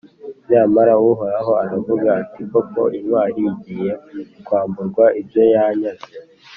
nyamara 0.49 0.93
uhoraho 1.11 1.51
aravuga 1.63 2.07
ati 2.21 2.41
‘koko 2.51 2.81
intwari 2.97 3.41
igiye 3.51 3.91
kwamburwa 4.45 5.05
ibyo 5.21 5.41
yanyaze, 5.55 6.13